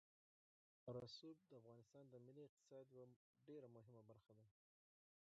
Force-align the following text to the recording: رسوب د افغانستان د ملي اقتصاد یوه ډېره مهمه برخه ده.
رسوب 0.97 1.37
د 1.45 1.51
افغانستان 1.61 2.03
د 2.09 2.15
ملي 2.25 2.43
اقتصاد 2.45 2.85
یوه 2.95 3.07
ډېره 3.47 3.67
مهمه 3.75 4.01
برخه 4.09 4.31
ده. 4.39 4.45